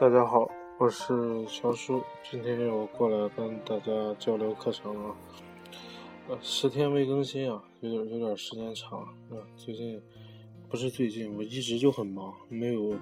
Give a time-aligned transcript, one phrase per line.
[0.00, 5.14] 大家好，我是小叔，今天又过来跟大家交流课程了。
[6.26, 9.12] 呃，十天没更新啊，有点有点时间长啊。
[9.58, 10.00] 最近
[10.70, 12.96] 不是最近，我一直就很忙，没有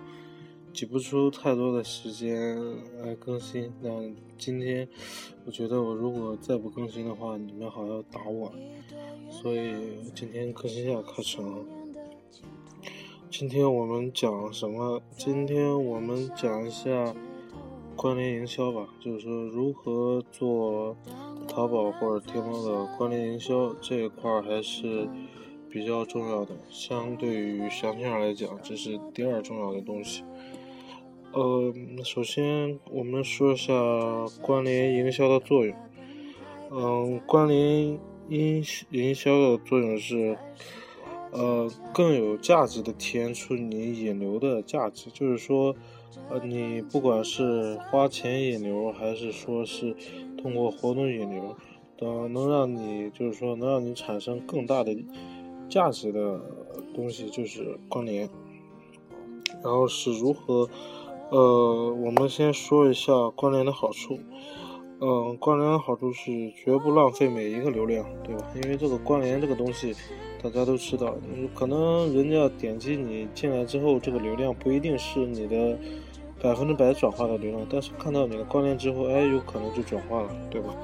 [0.73, 2.59] 挤不出太多的时间
[3.01, 3.73] 来更新。
[3.81, 3.89] 那
[4.37, 4.89] 今天
[5.47, 8.53] 我觉得我如果再不更新的话，你们好像要打我，
[9.31, 11.65] 所以今天更新一下课程。
[13.31, 15.03] 今天我们讲什么？
[15.17, 17.15] 今天我们讲一下
[17.95, 20.97] 关联营销吧，就是说如何做
[21.47, 25.07] 淘宝或者天猫的关联营销这一块还是
[25.71, 26.57] 比较重要的。
[26.71, 30.25] 相对于详情来讲，这是第二重要的东西。
[31.33, 33.75] 呃，首先我们说一下
[34.41, 35.77] 关联营销的作用。
[36.71, 37.99] 嗯，关联
[38.31, 40.39] 营营销的作用是。
[41.31, 45.75] 呃，更有价值的体现出你引流的价值，就是说，
[46.31, 49.95] 呃，你不管是花钱引流，还是说是
[50.43, 51.55] 通过活动引流，
[51.99, 54.97] 等能让你就是说能让你产生更大的
[55.69, 56.41] 价值的
[56.95, 58.29] 东西，就是关联。
[59.63, 60.69] 然后是如何？
[61.31, 64.19] 呃，我们先说一下关联的好处。
[65.01, 68.51] 嗯，关联的好处是绝不浪费每一个流量，对吧？
[68.57, 69.95] 因为这个关联这个东西。
[70.43, 71.15] 大家都知道，
[71.55, 75.77] 可能人家点击你进来之后，这个流量不一定是你的
[76.41, 80.75] 百分之百转化的流量，但是看到你的关联之后，哎，有可能就转化了，对吧？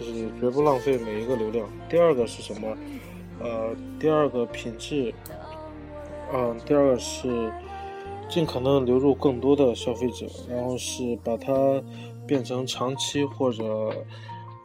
[0.00, 1.68] 就是绝不浪费每一个流量。
[1.88, 2.76] 第二个是什么？
[3.40, 5.12] 呃，第二个品质，
[6.32, 7.52] 嗯，第二个是
[8.28, 11.82] 尽可能流入更多的消费者，然后是把它
[12.26, 13.90] 变成长期或者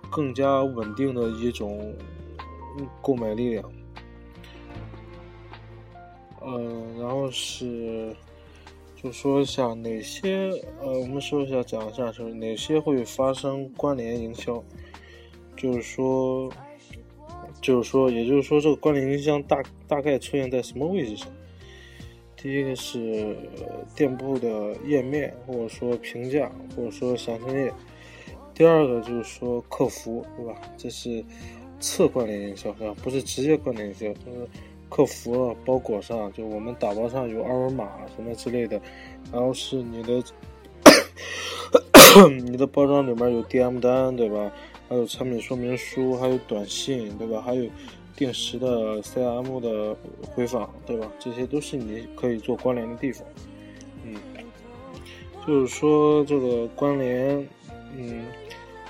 [0.10, 1.94] 更加稳定的一种
[3.02, 3.70] 购买力量。
[6.50, 8.16] 嗯，然后是，
[8.96, 14.64] 就说一下哪些呃，我们说一下讲一下，就是哪些会发生关联营销，
[15.58, 16.50] 就是说，
[17.62, 21.28] 就是说，也就是说，这个关联营销大大概出现在什么位置上？
[22.38, 23.36] 第一个是
[23.94, 27.70] 店铺的页面，或者说评价，或者说详情页；
[28.54, 30.62] 第二个就是说客服，对吧？
[30.78, 31.22] 这是
[31.82, 32.96] 侧关联营销，是吧？
[33.04, 34.48] 不是直接关联营销，就是。
[34.90, 38.80] 客服包裹上，就我们打包上有二维码什么之类的，
[39.32, 40.24] 然后是你的
[42.42, 44.52] 你的包装里面有 DM 单，对吧？
[44.90, 47.42] 还有产品说明书，还有短信，对吧？
[47.42, 47.70] 还有
[48.16, 49.96] 定时的 CM 的
[50.34, 51.12] 回访，对吧？
[51.20, 53.28] 这些都是你可以做关联的地方。
[54.06, 54.16] 嗯，
[55.46, 57.48] 就是说这个关联，
[57.98, 58.26] 嗯，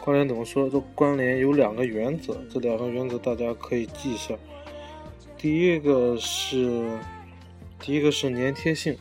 [0.06, 0.70] 关联怎么说？
[0.70, 4.36] 这关联有两个原则，这两个原则大家可以记一下。
[5.38, 6.90] 第一个是，
[7.80, 8.98] 第一个是粘贴性。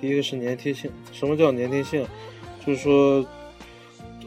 [0.00, 0.90] 第一个是粘贴性。
[1.12, 2.04] 什么叫粘贴性？
[2.66, 3.24] 就是说，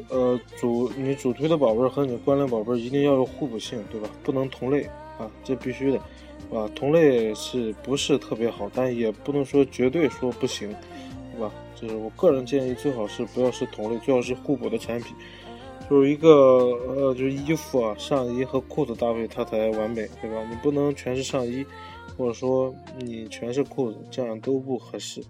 [0.08, 4.10] 呃，主你主推的宝贝和你关联宝贝一定要有互补性，对吧？
[4.24, 4.84] 不能同类
[5.20, 5.98] 啊，这必须的，
[6.58, 8.72] 啊，同类是不是特别好？
[8.74, 10.74] 但也不能说绝对说不行，
[11.34, 11.52] 对吧？
[11.76, 15.14] 就是我个人建议，最好是不要是同类，最好是互补的产品。
[15.90, 16.30] 就是一个
[16.88, 20.44] 呃，就是衣服啊，上衣和裤子搭配它才完美，对吧？
[20.50, 21.66] 你不能全是上衣，
[22.18, 25.24] 或者说你全是裤子，这样都不合适，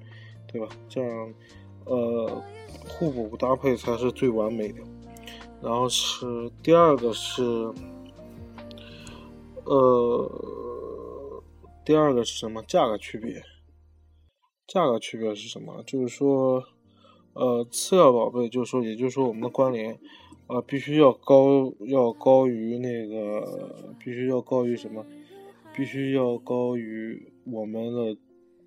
[0.47, 0.67] 对吧？
[0.87, 1.33] 这样
[1.85, 2.41] 呃，
[2.87, 4.81] 互补搭配才是最完美的。
[5.61, 7.41] 然后是第二个是，
[9.65, 11.43] 呃，
[11.83, 12.61] 第二个是什么？
[12.63, 13.41] 价格区别。
[14.67, 15.83] 价格区别是什么？
[15.83, 16.63] 就是说，
[17.33, 19.99] 呃，次要宝贝，就是说，也就是说，我们的关联。
[20.53, 25.03] 啊，必须要高，要高于那个，必须要高于什么？
[25.75, 28.15] 必须要高于我们的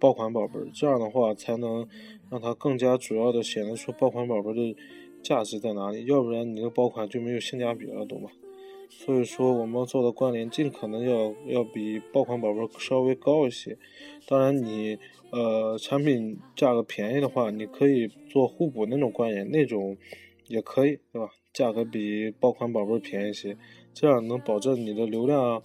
[0.00, 1.86] 爆款宝贝儿，这样的话才能
[2.28, 4.76] 让它更加主要的显得出爆款宝贝的
[5.22, 6.04] 价值在哪里。
[6.06, 8.30] 要不然你的爆款就没有性价比了，懂吗？
[8.88, 13.78] 所以说我们做的关联尽可能要要比爆款宝贝稍微高一些。
[14.26, 14.98] 当然你
[15.30, 19.96] 呃产品价格便宜的话，你可以做互补那种关联，那种
[20.48, 21.30] 也可以，对吧？
[21.52, 23.56] 价格比爆款宝贝便宜些，
[23.94, 25.62] 这样能保证你的流量，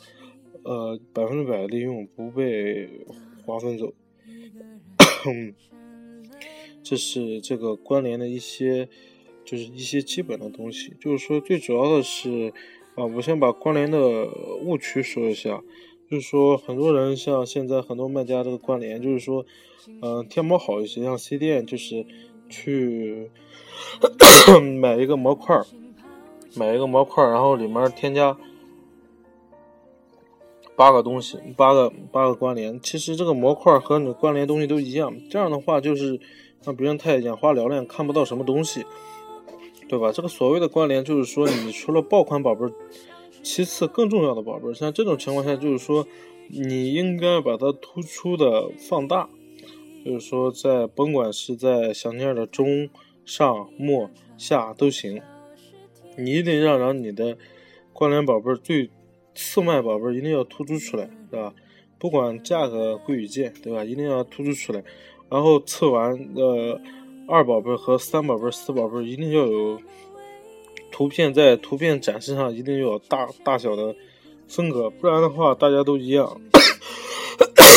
[0.63, 2.89] 呃，百分之百利用，不被
[3.45, 3.93] 划分走。
[6.81, 8.87] 这是这个关联的一些，
[9.43, 10.95] 就是一些基本的东西。
[10.99, 12.53] 就是说，最主要的是，
[12.95, 14.27] 啊，我先把关联的
[14.63, 15.61] 误区说一下。
[16.09, 19.45] 就是说，很多人像现在很多卖家这个关联，就是说，
[20.01, 22.05] 嗯，天猫好一些，像 C 店就是
[22.51, 23.31] 去
[24.80, 25.59] 买一个模块。
[26.53, 28.36] 买一个模块，然后里面添加
[30.75, 32.77] 八个东西，八个八个关联。
[32.81, 36.19] 其实这个模块和你关联东西都一样，这样的话就是
[36.62, 38.86] 让别人太眼花缭乱，看不到什么东西，
[39.88, 40.12] 对吧？
[40.12, 42.68] 这个所谓的关联就是说，你除了爆款宝贝，
[43.42, 46.06] 其次更重要的宝贝，像这种情况下，就是说
[46.50, 49.30] 你应该把它突出的放大，
[50.03, 52.89] 就是说在甭管是在详情页的中、
[53.25, 55.21] 上、末、下都行，
[56.18, 57.38] 你一定要让你的
[57.94, 58.89] 关联宝贝儿最
[59.36, 61.53] 次卖宝贝儿一定要突出出来，对吧？
[62.00, 63.83] 不管价格贵与贱，对吧？
[63.86, 64.83] 一定要突出出来。
[65.30, 66.81] 然后测完的
[67.27, 69.80] 二宝贝和三宝贝、四宝贝一定要有
[70.92, 73.95] 图片，在图片展示上一定要有大大小的
[74.48, 76.42] 分隔，不然的话大家都一样，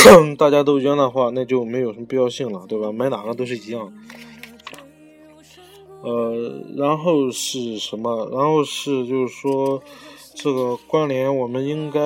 [0.39, 2.93] 大家都一样的话，那就没有什么必要性了，对吧？
[2.93, 3.93] 买哪个都是一样。
[6.03, 8.29] 呃，然后是什么？
[8.33, 9.83] 然后是就是说
[10.35, 12.01] 这个关联，我们应该。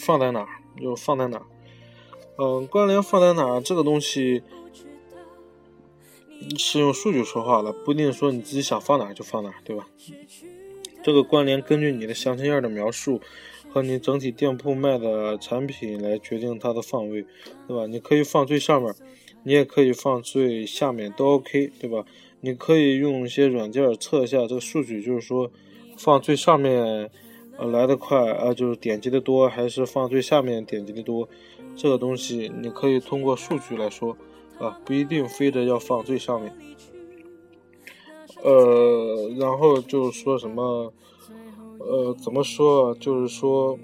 [0.00, 0.48] 放在哪儿
[0.80, 1.44] 就放在哪儿，
[2.38, 4.42] 嗯，关联放在哪儿这个东西
[6.56, 9.86] 是用数据说话了，不一定说你自己想放哪儿就放哪儿，对吧？
[11.02, 13.20] 这个关联根据你的详情页的描述
[13.68, 17.24] 和你整体店铺卖的产品来决定它的放位，
[17.66, 17.86] 对吧？
[17.86, 18.94] 你可以放最上面，
[19.44, 22.04] 你也可以放最下面，都 OK，对吧？
[22.40, 25.50] 你可以用一些软件测一下这个数据，就是说
[25.96, 27.10] 放最上面。
[27.60, 31.28] 呃，来的快啊，就是点击的多，还是放最下面点击的多？
[31.74, 34.16] 这个东西你可以通过数据来说，
[34.60, 36.56] 啊，不一定非得要放最上面。
[38.44, 40.92] 呃，然后就是说什么，
[41.78, 42.94] 呃，怎么说？
[42.96, 43.78] 就是说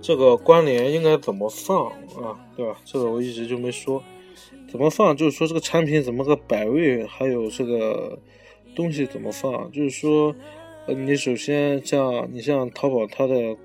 [0.00, 2.38] 这个关联应该怎么放啊？
[2.56, 2.78] 对吧？
[2.84, 4.02] 这个我一直就没说，
[4.70, 5.16] 怎么放？
[5.16, 8.18] 就是说这个产品怎么个摆位，还有这个
[8.74, 9.70] 东西怎么放？
[9.72, 10.34] 就是说。
[10.88, 13.56] 呃，你首先像你像淘宝，它的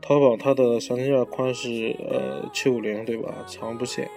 [0.00, 3.44] 淘宝它的详情页宽是呃七五零对吧？
[3.48, 4.08] 长不限。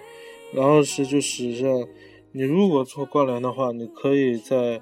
[0.53, 1.87] 然后是就是像
[2.31, 4.79] 你如果做关联的话，你可以在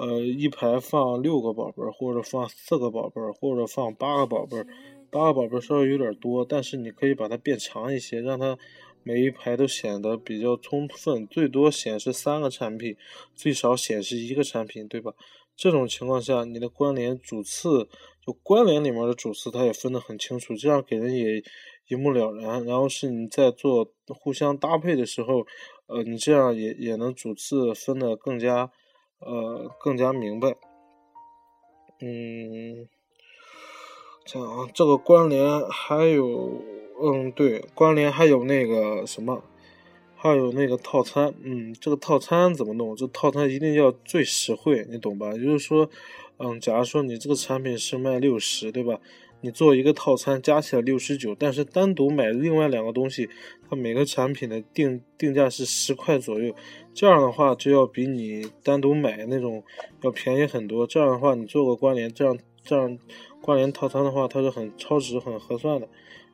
[0.00, 4.66] 呃一排放六个宝贝儿，或者放四个宝贝儿，或者放八个宝贝儿。
[5.10, 8.56] 八个宝贝儿稍微有点多，但是你可以把它变长一些，让它
[9.02, 11.26] 每一排都显得比较充分。
[11.26, 12.96] 最多显示三个产品，
[13.34, 15.12] 最少显示一个产品，对吧？
[15.56, 17.88] 这种情况下，你的关联主次
[18.24, 21.42] 就关联里面的主次，它也分得很清楚，这样给人也
[21.88, 22.64] 一目了然。
[22.64, 25.44] 然后是你在做互相搭配的时候，
[25.88, 28.70] 呃，你这样也也能主次分得更加
[29.20, 30.56] 呃更加明白。
[32.00, 32.88] 嗯，
[34.24, 36.62] 这样啊，这个关联还有，
[37.02, 39.42] 嗯，对，关联还有那个什么。
[40.22, 42.94] 还有那个套餐，嗯，这个套餐怎么弄？
[42.94, 45.32] 这套餐一定要最实惠，你懂吧？
[45.32, 45.88] 也就是说，
[46.36, 49.00] 嗯，假如说你这个产品是卖六十，对吧？
[49.40, 53.30] 你做一个套餐加起来六十九，但是单独买另外两个东西，
[53.70, 56.54] 它每个产品的定定价是十块左右，
[56.94, 59.62] 这样的话就要比你单独买那种
[60.02, 60.86] 要便宜很多。
[60.86, 62.98] 这样的话，你做个关联，这样这样
[63.40, 65.88] 关联套餐的话，它是很超值、很合算的。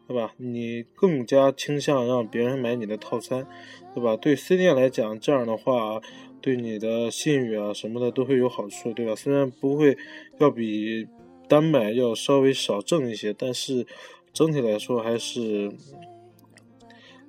[0.09, 0.33] 对吧？
[0.37, 3.45] 你更加倾向让别人买你的套餐，
[3.93, 4.17] 对吧？
[4.17, 6.01] 对 C 店来讲，这样的话
[6.41, 9.17] 对你的信誉啊什么的都会有好处，对吧？
[9.17, 9.99] 虽然不会
[10.39, 11.09] 要比
[11.49, 13.85] 单买要稍微少挣一些，但是
[14.33, 15.73] 整体来说还是，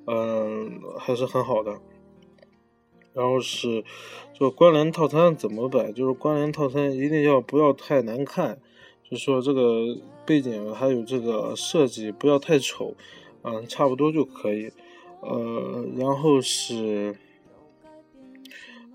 [0.06, 1.82] 嗯，还是很好的。
[3.18, 3.84] 然后是，
[4.32, 5.92] 就关联套餐怎么摆？
[5.92, 8.60] 就是关联套餐一定要不要太难看。
[9.10, 12.94] 就说这个背景还有这个设计不要太丑，
[13.42, 14.72] 嗯，差不多就可以。
[15.22, 17.16] 呃，然后是，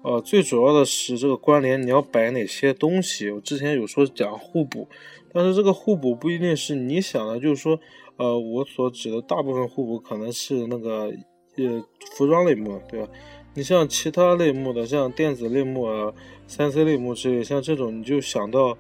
[0.03, 3.29] 呃，最主要的是这个关联你要摆哪些东西。
[3.29, 4.87] 我之前有说讲互补，
[5.33, 7.81] 但是这个互补不一定是你想的，就是说，
[8.19, 11.13] 呃，我所指的大部分互补可能是那个
[11.57, 13.09] 呃服装类目，对吧？
[13.55, 16.13] 你像其他类目的，像电子类目啊、
[16.47, 18.77] 三 C 类目之类，像这种你就想到。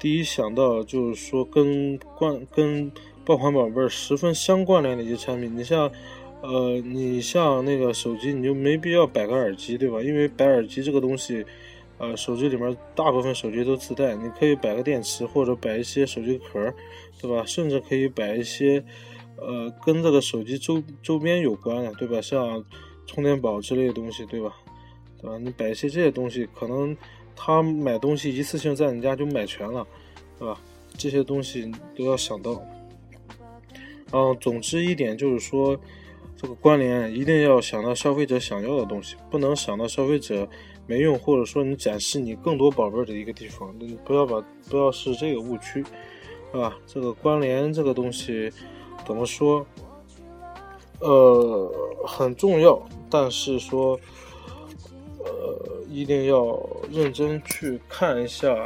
[0.00, 2.90] 第一想到就是说跟关跟
[3.24, 5.88] 爆款宝贝儿十分相关联的一些产品，你像，
[6.40, 10.02] 呃，你像那个手机，你就没必要摆个耳机，对吧？
[10.02, 11.46] 因为摆耳机这个东西，
[11.98, 16.74] 呃，手机里面大部分手机都自带，你可以摆个电池或者摆一些手机壳，
[17.20, 17.44] 对吧？
[17.46, 18.82] 甚至可以摆一些，
[19.36, 22.20] 呃，跟这个手机周周边有关的，对吧？
[22.20, 22.64] 像
[23.06, 24.54] 充电宝之类的东西，对吧？
[25.20, 25.38] 对吧？
[25.38, 26.96] 你摆一些这些东西，可能。
[27.34, 29.84] 他买东西一次性在你家就买全了，
[30.38, 30.60] 对吧？
[30.98, 32.62] 这些东西都要想到。
[34.12, 35.76] 嗯，总之一点就是说，
[36.36, 40.46] 这个关联一定要想到消费者想要的东西，不能想到消费者
[40.86, 45.82] 没用，或者说你展示你更多宝贝的一个地方，你不要把不要是这个误区，
[46.52, 46.76] 啊？
[46.86, 48.52] 这个关联这个东西
[49.06, 49.66] 怎么说？
[51.02, 51.72] 呃，
[52.06, 52.80] 很重要，
[53.10, 53.98] 但是说，
[55.18, 56.56] 呃，一定要
[56.92, 58.56] 认真去看一下，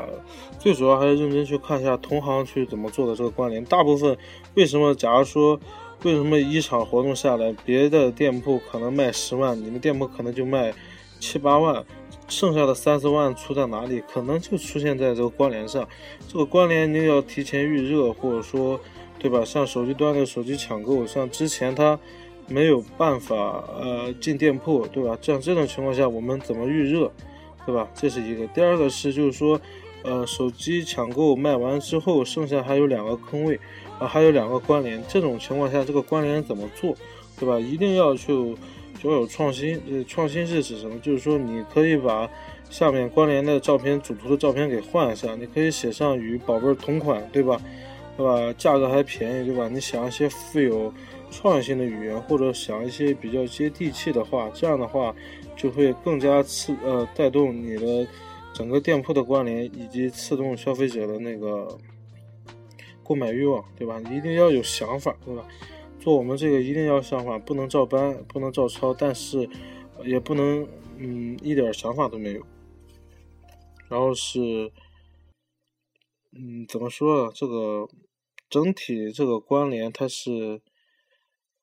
[0.58, 3.64] 最主要还是认真去看一下同行去怎么做的这个关联。
[3.64, 4.14] 大部分
[4.54, 4.94] 为什么？
[4.94, 5.58] 假如说，
[6.02, 10.74] 为什么一场活动下来，别的店铺可能卖十万，你们店铺可能就卖
[11.18, 11.82] 七八万，
[12.28, 14.02] 剩下的三四万出在哪里？
[14.12, 15.88] 可能就出现在这个关联上。
[16.28, 18.78] 这个关联你要提前预热，或者说。
[19.18, 19.42] 对吧？
[19.42, 21.98] 像手机端的手机抢购，像之前它
[22.48, 25.18] 没有办法呃进店铺，对吧？
[25.20, 27.10] 这样这种情况下，我们怎么预热，
[27.64, 27.88] 对吧？
[27.94, 28.46] 这是一个。
[28.48, 29.60] 第二个是就是说，
[30.02, 33.58] 呃，手机抢购卖完之后，剩下还有两个坑位，
[33.98, 35.02] 啊，还有两个关联。
[35.08, 36.94] 这种情况下，这个关联怎么做，
[37.38, 37.58] 对吧？
[37.58, 38.32] 一定要去
[39.02, 39.80] 要有创新。
[39.90, 40.98] 呃，创新是指什么？
[41.00, 42.28] 就是说你可以把
[42.70, 47.60] 下面关联的照片、主图的照片给换一下，你可以写上与宝贝同款，对吧？
[48.16, 48.54] 对吧？
[48.56, 49.68] 价格还便宜，对吧？
[49.68, 50.92] 你想一些富有
[51.30, 55.14] 创新的语言，或者想一些比较接地气的话，这样的话
[55.56, 58.06] 就会更加刺呃带动你的
[58.54, 61.78] 整个店铺的关联，以及刺动消费者的那个
[63.02, 64.00] 购买欲望，对吧？
[64.00, 65.46] 你一定要有想法，对吧？
[65.98, 69.48] 做我们这个一定要想法，不能照搬，不能照抄，但是
[70.04, 70.66] 也不能
[70.98, 72.42] 嗯一点想法都没有。
[73.88, 74.72] 然后是
[76.32, 77.32] 嗯怎么说啊？
[77.34, 77.88] 这个。
[78.48, 80.62] 整体这个关联，它是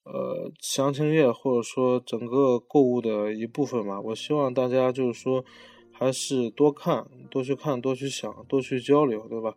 [0.03, 3.99] 呃详情页或者说整个购物的一部分嘛。
[3.99, 5.43] 我希望大家就是说，
[5.91, 9.55] 还是多看、多去看、多去想、多去交流，对吧？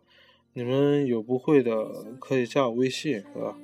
[0.53, 3.57] 你们有不会的可以加我微信，对吧？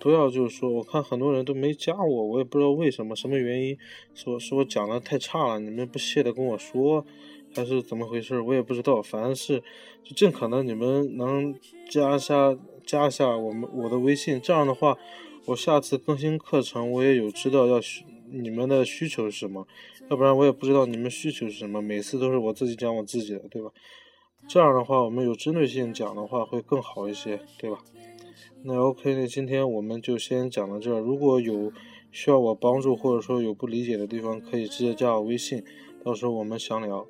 [0.00, 3.76] 不要就是说，我看很多人都没加我，我也不知道为什么，什么原因？
[4.14, 7.04] 是我是我讲的太差了，你们不屑的跟我说。
[7.56, 8.40] 还是怎么回事？
[8.40, 9.62] 我也不知道，反正是
[10.02, 11.54] 就尽可能你们能
[11.88, 14.98] 加一下加一下我们我的微信，这样的话，
[15.46, 19.66] 我下次更新课程我也有知道要需你们的需求是什么，
[20.08, 21.82] 要不然我也不知道你们需求是什么。
[21.82, 23.70] 每次都是我自己讲我自己的，对吧？
[24.48, 27.78] 这样的话，我们有针对性讲的话会更好一些，对吧？
[28.62, 30.98] 那 OK，那今天我们就先讲到这。
[30.98, 31.70] 如果有
[32.10, 35.62] 需要我帮助或者说有不理解的地方，可以直接加我微信，
[36.02, 37.06] 到时候我们详聊。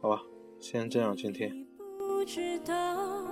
[0.00, 0.22] 好吧，
[0.60, 1.16] 先这样。
[1.16, 1.66] 今天。
[1.98, 3.26] 不知道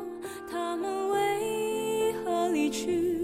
[0.51, 3.20] 他们为何离去，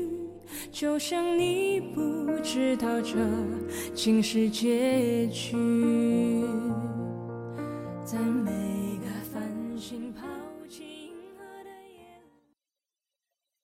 [0.71, 3.17] 就像你不知道这
[3.95, 5.57] 竟是结局，
[8.05, 8.75] 赞美。